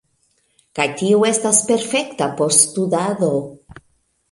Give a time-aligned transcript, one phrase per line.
[0.79, 3.31] Kaj tio estas perfekta por studado